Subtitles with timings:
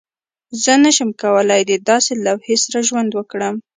[0.63, 3.55] زه نشم کولی د داسې لوحې سره ژوند وکړم